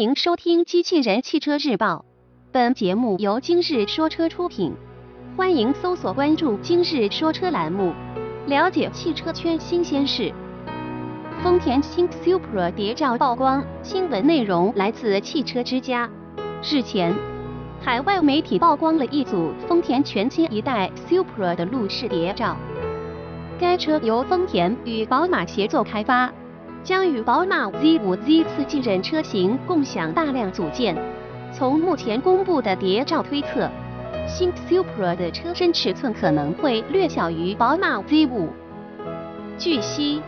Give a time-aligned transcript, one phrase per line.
[0.00, 2.06] 迎收听《机器人汽车日报》，
[2.50, 4.72] 本节目由今日说车出品。
[5.36, 7.92] 欢迎搜索关注“今日说车”栏目，
[8.46, 10.32] 了解汽车圈新鲜事。
[11.42, 16.08] 丰田新 Supra 谍照曝光，新闻内容来自汽车之家。
[16.62, 17.14] 日前，
[17.82, 22.56] 海外媒体曝光了一组丰田全新一代 Supra 的路试谍照。
[23.58, 26.32] 该车由丰田与宝马协作开发。
[26.82, 30.96] 将与宝马 Z5、Z4 继任车型共享大量组件。
[31.52, 33.68] 从目前公布的谍照推测，
[34.26, 38.48] 新 Supra 的车身尺寸可能会略小于宝马 Z5。
[39.58, 40.22] 据悉，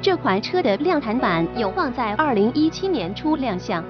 [0.00, 3.84] 这款车的量产版有望在2017年初亮相，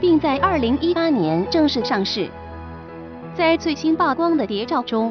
[0.00, 2.28] 并在2018年正式上市。
[3.34, 5.10] 在最新曝光的谍照中，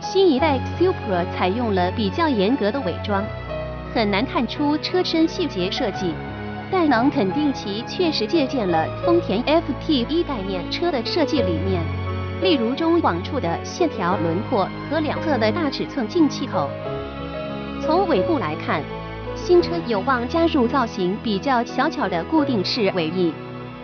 [0.00, 3.22] 新一代 Supra 采用了比较严格的伪装。
[3.98, 6.14] 很难看出车身细节设计，
[6.70, 11.82] 但能肯定其确实借鉴了丰田 FT1 概念车的设计理念，
[12.40, 16.70] 例如中网处的线条轮廓和两侧的大尺寸进气口。
[17.82, 18.84] 从尾部来看，
[19.34, 23.32] 新车有望加入造型比较小巧的固定式尾翼，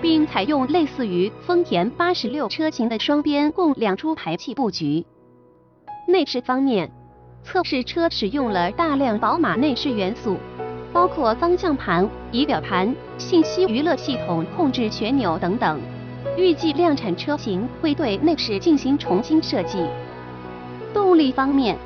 [0.00, 5.04] 并采用类似于丰田86车型的双边共两出排气布局。
[6.06, 6.88] 内饰方面。
[7.44, 10.38] 测试车使用了大量宝马内饰元素，
[10.94, 15.78] 包括方向盘、仪表盘、信息娱乐系统、控制旋钮等等。
[16.38, 19.84] 预计量产车型会对内饰进行重新设计。
[20.94, 21.76] 动力方面，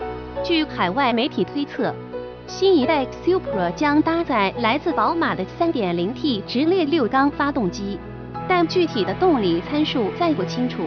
[0.45, 1.93] 据海外媒体推测，
[2.47, 7.99] 新一代 Supra 将搭载来自宝马的 3.0T 直列六缸发动机，
[8.49, 10.85] 但具体的动力参数暂不清楚。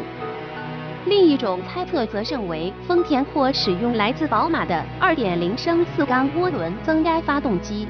[1.08, 7.88] 另一种猜测则认为，丰田或使用来自宝马的2.0升四缸涡轮增压发动机，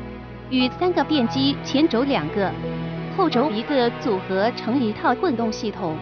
[0.49, 2.49] 与三个电机前轴两个、
[3.17, 5.97] 后轴一个组合成一套混动系统，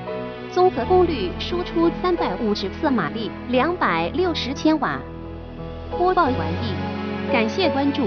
[0.52, 5.00] 综合功率输出354马力，260千瓦。
[5.98, 8.04] 播报完毕，感谢关注。